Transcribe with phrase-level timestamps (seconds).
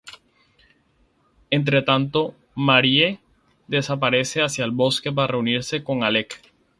[1.51, 3.19] Entretanto Maurice
[3.67, 6.41] desaparece hacia el bosque para reunirse con Alec.